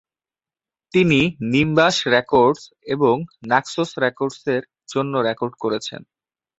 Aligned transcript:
তিনি 0.93 1.19
Nimbus 1.51 1.95
Records 2.07 2.61
এবং 2.85 3.15
Naxos 3.47 3.89
রেকর্ডসের 3.97 4.61
জন্য 4.93 5.13
রেকর্ড 5.19 5.53
করেছেন। 5.59 6.01